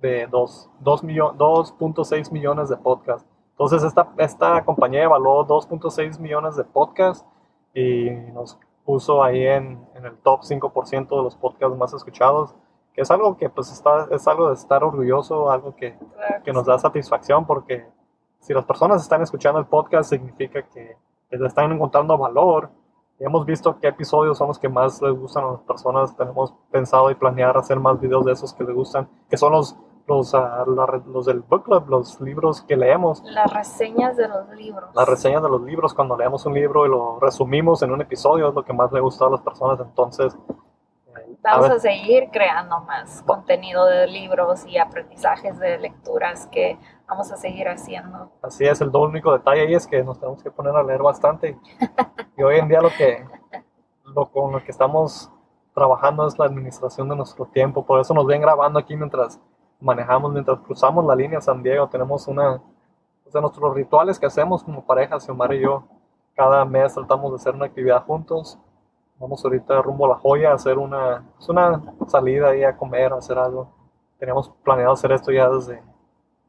de 0.00 0.28
2.6 0.28 2.32
millones 2.32 2.68
de 2.68 2.76
podcasts. 2.76 3.28
Entonces 3.52 3.82
esta, 3.82 4.12
esta 4.18 4.64
compañía 4.64 5.04
evaluó 5.04 5.46
2.6 5.46 6.20
millones 6.20 6.56
de 6.56 6.64
podcasts 6.64 7.26
y 7.74 8.10
nos 8.32 8.58
puso 8.84 9.22
ahí 9.22 9.46
en, 9.46 9.86
en 9.94 10.04
el 10.04 10.16
top 10.18 10.42
5% 10.42 11.08
de 11.08 11.22
los 11.22 11.36
podcasts 11.36 11.76
más 11.76 11.92
escuchados, 11.94 12.54
que 12.92 13.02
es 13.02 13.10
algo 13.10 13.36
que 13.36 13.48
pues 13.48 13.72
está, 13.72 14.08
es 14.10 14.26
algo 14.28 14.48
de 14.48 14.54
estar 14.54 14.84
orgulloso, 14.84 15.50
algo 15.50 15.74
que, 15.74 15.96
que 16.44 16.52
nos 16.52 16.66
da 16.66 16.78
satisfacción 16.78 17.46
porque 17.46 17.86
si 18.40 18.54
las 18.54 18.64
personas 18.64 19.02
están 19.02 19.22
escuchando 19.22 19.58
el 19.58 19.66
podcast 19.66 20.10
significa 20.10 20.62
que 20.62 20.96
que 21.30 21.36
le 21.36 21.46
están 21.46 21.72
encontrando 21.72 22.16
valor. 22.16 22.70
Y 23.18 23.24
hemos 23.24 23.46
visto 23.46 23.78
qué 23.80 23.88
episodios 23.88 24.36
son 24.36 24.48
los 24.48 24.58
que 24.58 24.68
más 24.68 25.00
les 25.00 25.18
gustan 25.18 25.44
a 25.44 25.52
las 25.52 25.60
personas. 25.60 26.16
Tenemos 26.16 26.52
pensado 26.70 27.10
y 27.10 27.14
planear 27.14 27.56
hacer 27.56 27.80
más 27.80 27.98
videos 27.98 28.24
de 28.26 28.32
esos 28.32 28.52
que 28.52 28.64
les 28.64 28.74
gustan, 28.74 29.08
que 29.30 29.38
son 29.38 29.52
los, 29.52 29.74
los, 30.06 30.34
ah, 30.34 30.64
los 30.66 31.24
del 31.24 31.40
book 31.40 31.64
club, 31.64 31.88
los 31.88 32.20
libros 32.20 32.60
que 32.62 32.76
leemos. 32.76 33.22
Las 33.24 33.52
reseñas 33.52 34.16
de 34.16 34.28
los 34.28 34.48
libros. 34.50 34.90
Las 34.94 35.08
reseñas 35.08 35.42
de 35.42 35.48
los 35.48 35.62
libros, 35.62 35.94
cuando 35.94 36.16
leemos 36.16 36.44
un 36.44 36.54
libro 36.54 36.84
y 36.84 36.90
lo 36.90 37.18
resumimos 37.18 37.82
en 37.82 37.90
un 37.90 38.02
episodio, 38.02 38.50
es 38.50 38.54
lo 38.54 38.64
que 38.64 38.74
más 38.74 38.92
le 38.92 39.00
gusta 39.00 39.26
a 39.26 39.30
las 39.30 39.40
personas. 39.40 39.80
Entonces, 39.80 40.36
Vamos 41.42 41.68
ver. 41.68 41.76
a 41.76 41.78
seguir 41.78 42.28
creando 42.32 42.80
más 42.80 43.22
contenido 43.22 43.86
de 43.86 44.06
libros 44.06 44.66
y 44.66 44.78
aprendizajes 44.78 45.58
de 45.58 45.78
lecturas 45.78 46.48
que 46.48 46.78
vamos 47.08 47.30
a 47.30 47.36
seguir 47.36 47.68
haciendo. 47.68 48.30
Así 48.42 48.64
es, 48.64 48.80
el 48.80 48.94
único 48.94 49.32
detalle 49.32 49.62
ahí 49.62 49.74
es 49.74 49.86
que 49.86 50.02
nos 50.02 50.18
tenemos 50.18 50.42
que 50.42 50.50
poner 50.50 50.74
a 50.74 50.82
leer 50.82 51.02
bastante. 51.02 51.58
Y 52.36 52.42
hoy 52.42 52.58
en 52.58 52.68
día 52.68 52.80
lo 52.80 52.90
que, 52.90 53.24
lo 54.04 54.30
con 54.30 54.52
lo 54.52 54.62
que 54.62 54.70
estamos 54.70 55.30
trabajando 55.74 56.26
es 56.26 56.38
la 56.38 56.46
administración 56.46 57.08
de 57.08 57.16
nuestro 57.16 57.46
tiempo. 57.46 57.84
Por 57.84 58.00
eso 58.00 58.14
nos 58.14 58.26
ven 58.26 58.40
grabando 58.40 58.78
aquí 58.78 58.96
mientras 58.96 59.40
manejamos, 59.80 60.32
mientras 60.32 60.58
cruzamos 60.60 61.04
la 61.04 61.14
línea 61.14 61.40
San 61.40 61.62
Diego. 61.62 61.88
Tenemos 61.88 62.26
una, 62.28 62.54
o 63.26 63.30
sea, 63.30 63.40
nuestros 63.40 63.74
rituales 63.74 64.18
que 64.18 64.26
hacemos 64.26 64.64
como 64.64 64.84
pareja, 64.84 65.20
Xiomara 65.20 65.54
y 65.54 65.60
yo. 65.60 65.84
Cada 66.34 66.64
mes 66.64 66.94
tratamos 66.94 67.30
de 67.30 67.36
hacer 67.36 67.54
una 67.54 67.66
actividad 67.66 68.04
juntos. 68.04 68.58
Vamos 69.18 69.42
ahorita 69.44 69.80
rumbo 69.82 70.06
a 70.06 70.10
La 70.10 70.14
Joya 70.16 70.50
a 70.50 70.54
hacer 70.54 70.78
una, 70.78 71.24
es 71.38 71.48
una 71.48 71.82
salida 72.06 72.48
ahí 72.50 72.64
a 72.64 72.76
comer, 72.76 73.12
a 73.12 73.16
hacer 73.16 73.38
algo. 73.38 73.68
Teníamos 74.18 74.50
planeado 74.62 74.92
hacer 74.92 75.12
esto 75.12 75.32
ya 75.32 75.48
desde, 75.48 75.82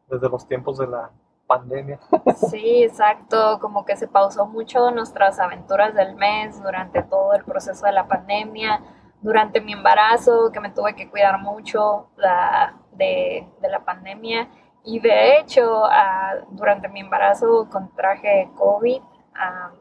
desde 0.10 0.30
los 0.30 0.48
tiempos 0.48 0.78
de 0.78 0.88
la 0.88 1.10
pandemia. 1.48 2.00
Sí, 2.36 2.84
exacto, 2.84 3.58
como 3.60 3.86
que 3.86 3.96
se 3.96 4.08
pausó 4.08 4.46
mucho 4.46 4.92
nuestras 4.92 5.40
aventuras 5.40 5.94
del 5.96 6.16
mes 6.16 6.62
durante 6.62 7.04
todo 7.04 7.34
el 7.34 7.44
proceso 7.46 7.86
de 7.86 7.94
la 7.94 8.08
pandemia, 8.08 8.82
durante 9.22 9.62
mi 9.62 9.74
embarazo, 9.74 10.52
que 10.52 10.60
me 10.60 10.70
tuve 10.70 10.94
que 10.96 11.10
cuidar 11.10 11.40
mucho 11.40 12.08
la- 12.18 12.76
de, 12.92 13.48
de 13.62 13.70
la 13.70 13.80
pandemia. 13.86 14.50
Y 14.84 15.00
de 15.00 15.38
hecho, 15.40 15.86
ah, 15.86 16.34
durante 16.52 16.90
mi 16.90 17.00
embarazo 17.02 17.68
contraje 17.72 18.50
COVID. 18.56 19.02
ah, 19.36 19.72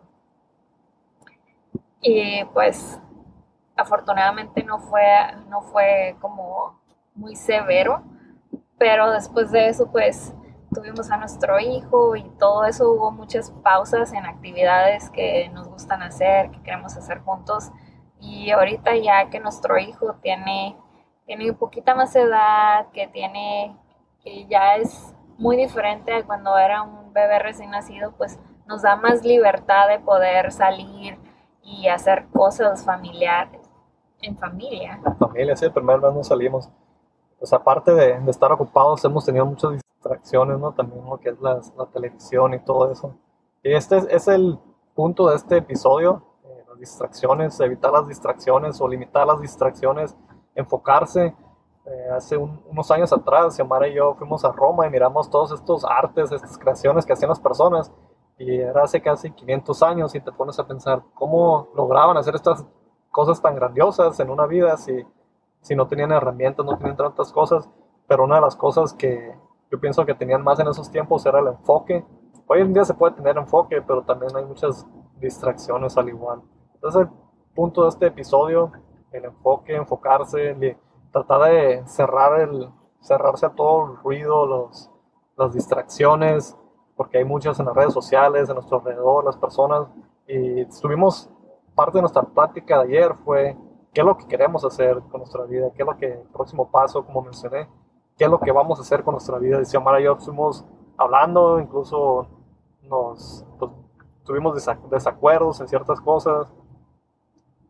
y 2.06 2.44
pues 2.54 3.00
afortunadamente 3.76 4.62
no 4.62 4.78
fue, 4.78 5.02
no 5.48 5.60
fue 5.62 6.16
como 6.20 6.80
muy 7.16 7.34
severo, 7.34 8.04
pero 8.78 9.10
después 9.10 9.50
de 9.50 9.68
eso 9.68 9.90
pues 9.90 10.32
tuvimos 10.72 11.10
a 11.10 11.16
nuestro 11.16 11.58
hijo 11.58 12.14
y 12.14 12.22
todo 12.38 12.64
eso 12.64 12.92
hubo 12.92 13.10
muchas 13.10 13.50
pausas 13.50 14.12
en 14.12 14.25
actividades 14.25 15.10
que 15.10 15.48
nos 15.52 15.68
gustan 15.68 16.02
hacer, 16.02 16.50
que 16.52 16.62
queremos 16.62 16.96
hacer 16.96 17.20
juntos. 17.20 17.72
Y 18.20 18.50
ahorita 18.50 18.94
ya 18.96 19.28
que 19.28 19.40
nuestro 19.40 19.76
hijo 19.78 20.14
tiene, 20.22 20.76
tiene 21.26 21.50
un 21.50 21.56
poquito 21.56 21.94
más 21.96 22.14
edad, 22.14 22.86
que 22.92 23.08
tiene, 23.08 23.76
que 24.22 24.46
ya 24.46 24.76
es 24.76 25.12
muy 25.38 25.56
diferente 25.56 26.12
a 26.14 26.25
cuando 26.25 26.56
era 26.56 26.82
un 26.82 27.12
bebé 27.12 27.40
recién 27.40 27.70
nacido, 27.70 28.12
pues 28.16 28.38
nos 28.66 28.82
da 28.82 28.96
más 28.96 29.25
libertad 29.25 29.88
de 29.88 29.98
poder 29.98 30.52
salir 30.52 31.18
y 31.66 31.88
hacer 31.88 32.26
cosas 32.32 32.85
familiares 32.85 33.61
en 34.23 34.37
familia. 34.38 35.00
familia, 35.18 35.56
sí, 35.56 35.66
el 35.66 35.73
primer 35.73 36.00
mes 36.00 36.14
no 36.14 36.25
salimos. 36.25 36.70
Pues 37.38 37.52
aparte 37.52 37.92
de, 37.92 38.18
de 38.18 38.30
estar 38.30 38.50
ocupados, 38.52 39.04
hemos 39.04 39.25
tenido 39.26 39.44
muchas 39.44 39.73
distracciones, 39.73 40.58
¿no? 40.58 40.73
También 40.73 41.04
lo 41.04 41.18
que 41.18 41.28
es 41.30 41.40
la 41.40 41.61
televisión 41.92 42.54
y 42.54 42.61
todo 42.61 42.90
eso. 42.90 43.14
Y 43.62 43.75
este 43.75 43.99
es, 43.99 44.06
es 44.11 44.28
el 44.28 44.58
punto 44.94 45.28
de 45.28 45.37
este 45.37 45.58
episodio, 45.58 46.23
eh, 46.44 46.64
las 46.68 46.78
distracciones, 46.78 47.61
evitar 47.61 47.92
las 47.92 48.06
distracciones 48.08 48.80
o 48.80 48.88
limitar 48.88 49.26
las 49.26 49.40
distracciones, 49.40 50.16
enfocarse. 50.54 51.35
Eh, 51.85 52.08
hace 52.16 52.37
un- 52.37 52.62
unos 52.70 52.90
años 52.90 53.12
atrás, 53.12 53.54
Xiomara 53.54 53.87
y 53.88 53.94
yo 53.94 54.14
fuimos 54.14 54.44
a 54.44 54.52
Roma 54.52 54.87
y 54.87 54.90
miramos 54.90 55.28
todos 55.28 55.52
estos 55.52 55.85
artes, 55.85 56.32
estas 56.32 56.56
creaciones 56.58 57.04
que 57.04 57.12
hacían 57.12 57.28
las 57.28 57.40
personas. 57.40 57.92
Y 58.38 58.60
era 58.60 58.82
hace 58.82 59.00
casi 59.00 59.30
500 59.30 59.82
años 59.82 60.14
y 60.14 60.20
te 60.20 60.32
pones 60.32 60.58
a 60.58 60.66
pensar 60.66 61.02
cómo 61.14 61.68
lograban 61.74 62.16
hacer 62.16 62.34
estas 62.34 62.66
cosas 63.10 63.40
tan 63.40 63.54
grandiosas 63.54 64.20
en 64.20 64.28
una 64.28 64.46
vida 64.46 64.76
si, 64.76 65.04
si 65.60 65.74
no 65.74 65.86
tenían 65.86 66.12
herramientas, 66.12 66.64
no 66.66 66.76
tenían 66.76 66.96
tantas 66.96 67.32
cosas. 67.32 67.68
Pero 68.06 68.24
una 68.24 68.36
de 68.36 68.42
las 68.42 68.56
cosas 68.56 68.92
que 68.92 69.34
yo 69.70 69.80
pienso 69.80 70.04
que 70.04 70.14
tenían 70.14 70.44
más 70.44 70.60
en 70.60 70.68
esos 70.68 70.90
tiempos 70.90 71.24
era 71.26 71.40
el 71.40 71.48
enfoque. 71.48 72.04
Hoy 72.46 72.60
en 72.60 72.72
día 72.72 72.84
se 72.84 72.94
puede 72.94 73.14
tener 73.14 73.36
enfoque, 73.36 73.82
pero 73.82 74.02
también 74.02 74.36
hay 74.36 74.44
muchas 74.44 74.86
distracciones 75.18 75.96
al 75.96 76.08
igual. 76.08 76.42
Entonces 76.74 77.02
el 77.02 77.08
punto 77.54 77.82
de 77.82 77.88
este 77.88 78.06
episodio, 78.06 78.70
el 79.12 79.24
enfoque, 79.24 79.74
enfocarse, 79.74 80.78
tratar 81.10 81.50
de 81.50 81.82
cerrar 81.86 82.40
el, 82.40 82.70
cerrarse 83.00 83.46
a 83.46 83.54
todo 83.54 83.86
el 83.86 83.96
ruido, 83.98 84.46
los, 84.46 84.90
las 85.36 85.52
distracciones, 85.52 86.56
porque 86.96 87.18
hay 87.18 87.24
muchas 87.24 87.58
en 87.60 87.66
las 87.66 87.74
redes 87.74 87.92
sociales, 87.92 88.48
a 88.48 88.54
nuestro 88.54 88.78
alrededor, 88.78 89.24
las 89.24 89.36
personas. 89.36 89.88
Y 90.26 90.62
estuvimos, 90.62 91.30
parte 91.74 91.98
de 91.98 92.02
nuestra 92.02 92.22
plática 92.22 92.78
de 92.82 92.84
ayer 92.84 93.14
fue 93.24 93.56
qué 93.92 94.00
es 94.00 94.06
lo 94.06 94.16
que 94.16 94.26
queremos 94.26 94.64
hacer 94.64 95.00
con 95.10 95.20
nuestra 95.20 95.44
vida, 95.44 95.70
qué 95.74 95.82
es 95.82 95.86
lo 95.86 95.96
que, 95.96 96.06
el 96.06 96.28
próximo 96.32 96.70
paso, 96.70 97.04
como 97.04 97.22
mencioné, 97.22 97.68
qué 98.16 98.24
es 98.24 98.30
lo 98.30 98.40
que 98.40 98.50
vamos 98.50 98.78
a 98.78 98.82
hacer 98.82 99.04
con 99.04 99.12
nuestra 99.12 99.38
vida. 99.38 99.60
Y 99.60 99.64
Xiomara 99.66 100.00
y 100.00 100.04
yo 100.04 100.14
estuvimos 100.14 100.64
hablando, 100.96 101.60
incluso 101.60 102.26
nos 102.82 103.44
pues, 103.58 103.70
tuvimos 104.24 104.54
desa- 104.56 104.80
desacuerdos 104.88 105.60
en 105.60 105.68
ciertas 105.68 106.00
cosas. 106.00 106.48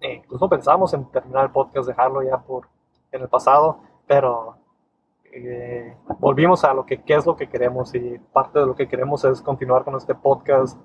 E 0.00 0.14
incluso 0.14 0.48
pensamos 0.48 0.92
en 0.94 1.04
terminar 1.10 1.46
el 1.46 1.50
podcast, 1.50 1.88
dejarlo 1.88 2.22
ya 2.22 2.38
por 2.38 2.68
en 3.12 3.22
el 3.22 3.28
pasado, 3.28 3.78
pero 4.06 4.56
eh, 5.44 5.96
volvimos 6.18 6.64
a 6.64 6.74
lo 6.74 6.86
que 6.86 7.02
qué 7.02 7.14
es 7.14 7.26
lo 7.26 7.36
que 7.36 7.48
queremos 7.48 7.94
y 7.94 8.18
parte 8.32 8.58
de 8.58 8.66
lo 8.66 8.74
que 8.74 8.88
queremos 8.88 9.24
es 9.24 9.42
continuar 9.42 9.84
con 9.84 9.94
este 9.96 10.14
podcast. 10.14 10.78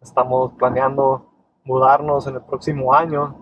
Estamos 0.00 0.52
planeando 0.54 1.30
mudarnos 1.64 2.26
en 2.26 2.36
el 2.36 2.42
próximo 2.42 2.94
año, 2.94 3.36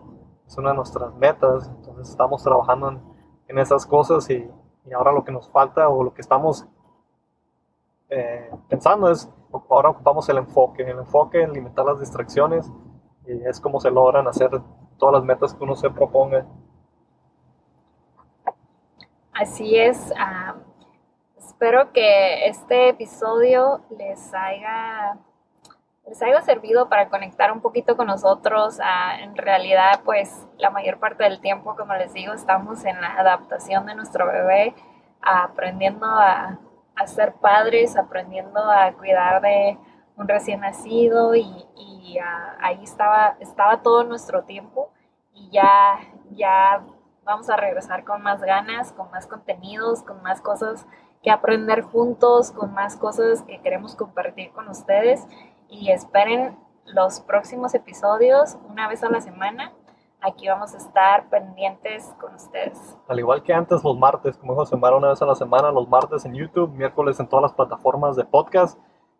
es 0.47 0.57
una 0.59 0.71
de 0.71 0.77
nuestras 0.77 1.15
metas, 1.15 1.69
entonces 1.69 2.11
estamos 2.11 2.43
trabajando 2.43 2.91
en, 2.91 3.01
en 3.49 3.59
esas 3.59 3.87
cosas 3.87 4.29
y, 4.31 4.51
y 4.87 4.93
ahora 4.93 5.13
lo 5.13 5.25
que 5.25 5.33
nos 5.33 5.49
falta 5.51 5.89
o 5.89 6.03
lo 6.03 6.15
que 6.15 6.23
estamos 6.23 6.67
eh, 8.09 8.51
pensando 8.69 9.11
es, 9.11 9.29
ahora 9.69 9.91
ocupamos 9.91 10.29
el 10.29 10.39
enfoque, 10.39 10.83
el 10.83 10.99
enfoque 10.99 11.43
en 11.43 11.53
limitar 11.53 11.85
las 11.85 11.99
distracciones 11.99 12.71
y 13.27 13.43
es 13.47 13.61
como 13.61 13.81
se 13.81 13.91
logran 13.91 14.29
hacer 14.29 14.51
todas 14.99 15.15
las 15.15 15.25
metas 15.25 15.55
que 15.55 15.65
uno 15.65 15.75
se 15.75 15.91
proponga. 15.91 16.47
Así 19.33 19.77
es. 19.77 20.13
ah, 20.19 20.56
espero 21.57 21.91
que 21.91 22.49
este 22.49 22.91
episodio 22.91 23.81
les 23.97 24.35
haya, 24.35 25.17
les 26.07 26.21
haya 26.23 26.43
servido 26.43 26.91
para 26.91 27.09
conectar 27.09 27.51
un 27.51 27.63
poquito 27.63 27.97
con 27.97 28.09
nosotros. 28.09 28.79
Ah, 28.83 29.17
en 29.21 29.35
realidad, 29.35 30.03
pues 30.05 30.47
la 30.59 30.69
mayor 30.69 30.99
parte 30.99 31.25
del 31.25 31.41
tiempo, 31.41 31.75
como 31.75 31.95
les 31.95 32.13
digo, 32.13 32.35
estamos 32.35 32.85
en 32.85 33.01
la 33.01 33.15
adaptación 33.15 33.87
de 33.87 33.95
nuestro 33.95 34.27
bebé, 34.27 34.75
aprendiendo 35.23 36.05
a, 36.05 36.59
a 36.95 37.07
ser 37.07 37.33
padres, 37.37 37.97
aprendiendo 37.97 38.61
a 38.61 38.93
cuidar 38.93 39.41
de 39.41 39.79
un 40.19 40.29
recién 40.29 40.61
nacido 40.61 41.35
y, 41.35 41.65
y, 41.75 42.19
ah, 42.19 42.59
ahí 42.61 42.85
estaba, 42.85 43.35
estaba 43.41 43.81
todo 43.81 44.05
nuestro 44.05 44.43
tiempo 44.45 44.91
y 45.33 45.49
ya, 45.49 46.01
ya 46.33 46.83
vamos 47.25 47.49
a 47.49 47.57
regresar 47.57 48.05
con 48.05 48.23
más 48.23 48.43
ganas, 48.43 48.93
con 48.93 49.11
más 49.11 49.27
contenidos, 49.27 50.03
con 50.03 50.23
más 50.23 50.43
cosas 50.43 50.87
que 51.23 51.31
aprender 51.31 51.83
juntos, 51.83 52.53
con 52.53 52.73
más 52.73 52.97
cosas 52.97 53.43
que 53.43 53.61
queremos 53.61 53.97
compartir 53.97 54.53
con 54.53 54.69
ustedes 54.69 55.27
y 55.69 55.91
esperen 55.91 56.57
los 56.85 57.21
próximos 57.21 57.75
episodios 57.75 58.57
una 58.69 58.89
vez 58.89 59.03
a 59.03 59.11
la 59.11 59.21
semana. 59.21 59.73
Aquí 60.21 60.49
vamos 60.49 60.75
a 60.75 60.79
estar 60.79 61.29
pendientes 61.29 62.15
con 62.21 62.35
ustedes. 62.35 62.97
Al 63.07 63.19
igual 63.19 63.43
que 63.43 63.53
antes, 63.53 63.85
los 63.85 63.99
martes, 63.99 64.37
como 64.37 64.53
dijo 64.53 64.67
Xiomara, 64.67 64.97
una 64.97 65.09
vez 65.09 65.21
a 65.21 65.27
la 65.27 65.35
semana, 65.35 65.71
los 65.71 65.89
martes 65.89 66.25
en 66.25 66.35
YouTube, 66.35 66.71
miércoles 66.71 67.21
en 67.21 67.29
todas 67.29 67.43
las 67.43 67.53
plataformas 67.53 68.17
de 68.17 68.25
podcast. 68.25 68.79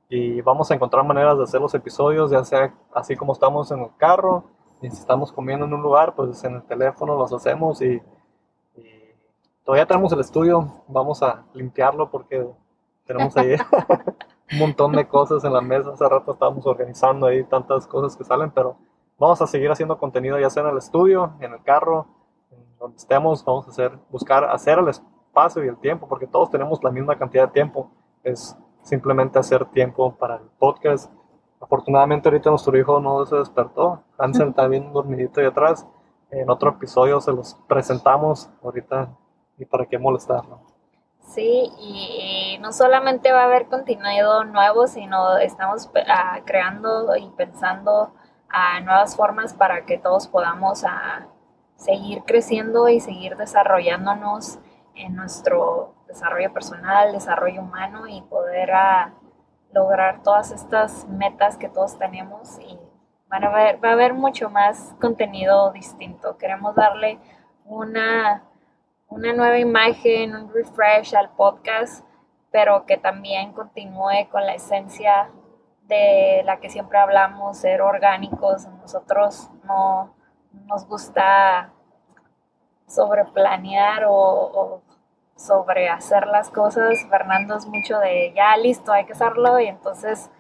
Y 0.09 0.41
vamos 0.41 0.71
a 0.71 0.75
encontrar 0.75 1.05
maneras 1.05 1.37
de 1.37 1.45
hacer 1.45 1.61
los 1.61 1.75
episodios, 1.75 2.31
ya 2.31 2.45
sea 2.45 2.75
así 2.95 3.17
como 3.17 3.33
estamos 3.33 3.71
en 3.73 3.81
el 3.81 3.91
carro, 3.97 4.45
y 4.81 4.89
si 4.91 4.99
estamos 4.99 5.33
comiendo 5.33 5.67
en 5.67 5.75
un 5.75 5.83
lugar, 5.83 6.15
pues 6.15 6.43
en 6.45 6.57
el 6.57 6.63
teléfono 6.63 7.17
los 7.17 7.33
hacemos. 7.33 7.83
Y 7.83 8.01
todavía 9.67 9.85
tenemos 9.85 10.13
el 10.13 10.21
estudio, 10.21 10.85
vamos 10.87 11.23
a 11.25 11.45
limpiarlo 11.53 12.09
porque 12.09 12.47
tenemos 13.05 13.37
ahí 13.37 13.57
un 14.53 14.59
montón 14.61 14.93
de 14.93 15.07
cosas 15.07 15.45
en 15.45 15.53
la 15.53 15.61
mesa. 15.61 15.91
Hace 15.91 16.09
rato 16.09 16.33
estábamos 16.33 16.65
organizando 16.67 17.27
ahí 17.27 17.43
tantas 17.45 17.87
cosas 17.87 18.17
que 18.17 18.25
salen, 18.25 18.53
pero 18.53 18.77
vamos 19.19 19.43
a 19.43 19.47
seguir 19.47 19.69
haciendo 19.71 19.99
contenido 19.99 20.39
ya 20.39 20.49
sea 20.49 20.63
en 20.63 20.71
el 20.71 20.79
estudio, 20.79 21.33
en 21.41 21.53
el 21.53 21.63
carro, 21.65 22.07
en 22.53 22.79
donde 22.79 22.97
estemos, 22.97 23.45
vamos 23.45 23.67
a 23.67 23.71
hacer, 23.71 23.99
buscar 24.09 24.45
hacer 24.45 24.79
el 24.79 24.89
espacio 24.89 25.65
y 25.65 25.69
el 25.69 25.77
tiempo, 25.79 26.07
porque 26.09 26.29
todos 26.29 26.49
tenemos 26.49 26.83
la 26.85 26.93
misma 26.93 27.19
cantidad 27.19 27.49
de 27.49 27.53
tiempo, 27.53 27.91
es 28.23 28.57
simplemente 28.83 29.41
hacer 29.41 29.65
tiempo 29.67 30.15
para 30.15 30.37
el 30.37 30.49
podcast. 30.61 31.13
Afortunadamente 31.61 32.29
ahorita 32.29 32.51
nuestro 32.51 32.79
hijo 32.79 33.01
no 33.01 33.27
se 33.27 33.35
despertó, 33.35 34.05
Hansel 34.17 34.49
está 34.51 34.69
bien 34.69 34.93
dormidito 34.93 35.41
ahí 35.41 35.47
atrás, 35.47 35.89
en 36.31 36.49
otro 36.51 36.71
episodio 36.71 37.21
se 37.21 37.33
los 37.33 37.57
presentamos. 37.67 38.49
Ahorita 38.63 39.09
y 39.59 39.65
para 39.65 39.87
qué 39.87 39.99
molestarlo. 39.99 40.61
Sí, 41.21 41.71
y, 41.79 42.59
no 42.61 42.73
solamente 42.73 43.33
va 43.33 43.43
a 43.43 43.45
haber 43.45 43.67
contenido 43.67 44.45
nuevo, 44.45 44.87
sino 44.87 45.39
estamos 45.39 45.91
ah, 46.09 46.41
creando 46.45 47.17
y 47.17 47.29
pensando 47.31 48.15
a 48.49 48.81
nuevas 48.81 49.17
formas 49.17 49.53
para 49.53 49.85
que 49.85 49.99
todos 49.99 50.29
podamos 50.29 50.85
ah, 50.85 51.27
seguir 51.77 52.23
creciendo 52.25 52.89
y 52.89 53.01
seguir 53.01 53.37
desarrollándonos 53.37 54.59
en 54.95 55.15
nuestro 55.17 55.95
desarrollo 56.07 56.53
personal, 56.53 57.13
desarrollo 57.13 57.61
humano 57.61 58.07
y 58.07 58.23
poder 58.23 58.71
a, 58.73 59.15
lograr 59.77 60.23
todas 60.23 60.53
estas 60.53 61.07
metas 61.09 61.59
que 61.59 61.69
todos 61.69 61.99
tenemos 61.99 62.59
y 62.61 62.79
van 63.29 63.45
a 63.45 63.51
ver, 63.51 63.85
va 63.85 63.91
a 63.91 63.93
haber 63.93 64.15
mucho 64.15 64.49
más 64.49 64.95
contenido 65.01 65.71
distinto. 65.73 66.39
Queremos 66.39 66.75
darle 66.75 67.19
una, 67.67 68.45
una 69.09 69.33
nueva 69.33 69.59
imagen, 69.59 70.35
un 70.35 70.53
refresh 70.53 71.15
al 71.15 71.31
podcast, 71.31 72.05
pero 72.51 72.87
que 72.87 72.97
también 72.97 73.53
continúe 73.53 74.29
con 74.31 74.45
la 74.45 74.55
esencia 74.55 75.31
de 75.89 76.43
la 76.45 76.59
que 76.59 76.71
siempre 76.71 76.99
hablamos, 76.99 77.59
ser 77.59 77.83
orgánicos. 77.83 78.67
Nosotros 78.67 79.51
no 79.65 80.15
nos 80.67 80.87
gusta 80.87 81.73
sobreplanear 82.87 84.05
o, 84.05 84.13
o 84.13 84.83
sobre 85.37 85.89
hacer 85.89 86.27
las 86.27 86.51
cosas. 86.51 86.99
Fernando 87.09 87.57
es 87.57 87.67
mucho 87.67 87.99
de 87.99 88.33
ya 88.35 88.57
listo, 88.57 88.93
hay 88.93 89.05
que 89.05 89.13
hacerlo 89.13 89.61
y 89.61 89.67
entonces 89.67 90.31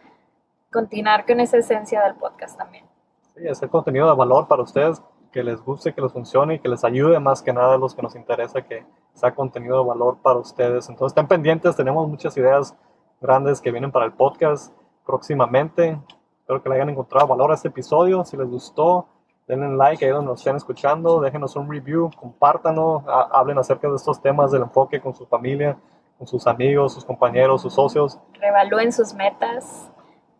continuar 0.72 1.26
con 1.26 1.40
esa 1.40 1.58
esencia 1.58 2.02
del 2.02 2.14
podcast 2.16 2.58
también. 2.58 2.86
Sí, 3.34 3.46
hacer 3.48 3.68
contenido 3.68 4.08
de 4.08 4.16
valor 4.16 4.48
para 4.48 4.62
ustedes, 4.62 5.02
que 5.32 5.42
les 5.42 5.60
guste, 5.60 5.92
que 5.92 6.00
les 6.00 6.12
funcione 6.12 6.54
y 6.54 6.58
que 6.58 6.68
les 6.68 6.84
ayude 6.84 7.18
más 7.20 7.42
que 7.42 7.52
nada 7.52 7.74
a 7.74 7.78
los 7.78 7.94
que 7.94 8.02
nos 8.02 8.14
interesa 8.14 8.62
que 8.62 8.84
sea 9.14 9.34
contenido 9.34 9.78
de 9.80 9.88
valor 9.88 10.18
para 10.22 10.38
ustedes. 10.38 10.88
Entonces 10.88 11.12
estén 11.12 11.26
pendientes, 11.26 11.76
tenemos 11.76 12.08
muchas 12.08 12.36
ideas 12.36 12.76
grandes 13.20 13.60
que 13.60 13.70
vienen 13.70 13.90
para 13.90 14.04
el 14.04 14.12
podcast 14.12 14.72
próximamente. 15.04 15.98
Espero 16.40 16.62
que 16.62 16.68
le 16.68 16.76
hayan 16.76 16.90
encontrado 16.90 17.26
valor 17.26 17.50
a 17.50 17.54
este 17.54 17.68
episodio. 17.68 18.24
Si 18.24 18.36
les 18.36 18.48
gustó, 18.48 19.06
denle 19.46 19.76
like 19.76 20.04
ahí 20.04 20.10
donde 20.10 20.30
nos 20.30 20.40
estén 20.40 20.56
escuchando, 20.56 21.20
déjenos 21.20 21.56
un 21.56 21.70
review, 21.70 22.10
compártanlo, 22.16 23.02
hablen 23.06 23.58
acerca 23.58 23.88
de 23.88 23.96
estos 23.96 24.20
temas 24.20 24.50
del 24.50 24.62
enfoque 24.62 25.00
con 25.00 25.14
su 25.14 25.26
familia, 25.26 25.76
con 26.18 26.26
sus 26.26 26.46
amigos, 26.46 26.94
sus 26.94 27.04
compañeros, 27.04 27.62
sus 27.62 27.74
socios. 27.74 28.18
Revalúen 28.40 28.92
sus 28.92 29.14
metas, 29.14 29.90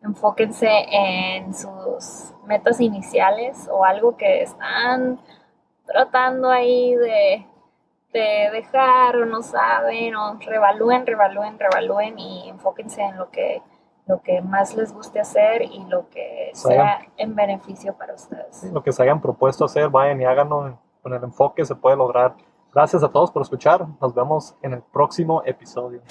enfóquense 0.02 0.68
en 0.90 1.54
sus 1.54 2.32
metas 2.46 2.80
iniciales 2.80 3.68
o 3.70 3.84
algo 3.84 4.16
que 4.16 4.42
están 4.42 5.18
tratando 5.84 6.50
ahí 6.50 6.94
de, 6.94 7.46
de 8.12 8.50
dejar 8.52 9.16
o 9.16 9.26
no 9.26 9.42
saben, 9.42 10.14
o 10.16 10.38
revalúen, 10.38 11.06
revalúen, 11.06 11.58
revalúen 11.58 12.18
y 12.18 12.48
enfóquense 12.48 13.02
en 13.02 13.16
lo 13.16 13.30
que 13.30 13.62
lo 14.06 14.22
que 14.22 14.40
más 14.40 14.74
les 14.76 14.92
guste 14.94 15.20
hacer 15.20 15.62
y 15.62 15.84
lo 15.86 16.08
que 16.08 16.50
sea 16.54 17.00
en 17.16 17.34
beneficio 17.34 17.94
para 17.94 18.14
ustedes. 18.14 18.62
lo 18.72 18.82
que 18.82 18.92
se 18.92 19.02
hayan 19.02 19.20
propuesto 19.20 19.64
hacer, 19.64 19.88
vayan 19.88 20.20
y 20.20 20.24
háganlo 20.24 20.78
con 21.02 21.12
el 21.12 21.22
enfoque, 21.22 21.64
se 21.64 21.74
puede 21.74 21.96
lograr. 21.96 22.36
Gracias 22.72 23.02
a 23.02 23.08
todos 23.08 23.30
por 23.30 23.42
escuchar. 23.42 23.86
Nos 24.00 24.14
vemos 24.14 24.54
en 24.62 24.74
el 24.74 24.82
próximo 24.82 25.42
episodio. 25.44 26.02